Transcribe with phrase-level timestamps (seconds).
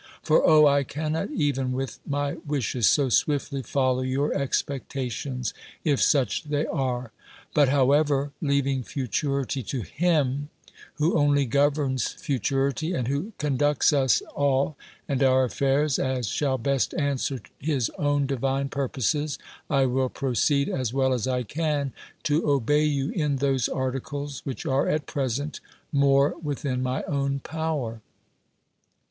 [0.23, 6.45] For, O, I cannot even with my wishes, so swiftly follow your expectations, if such
[6.45, 7.11] they are!
[7.53, 10.49] But, however, leaving futurity to HIM,
[10.95, 14.75] who only governs futurity, and who conducts us all,
[15.07, 19.37] and our affairs, as shall best answer his own divine purposes,
[19.69, 21.93] I will proceed as well as I can,
[22.23, 25.59] to obey you in those articles, which are, at present,
[25.91, 28.01] more within my own power.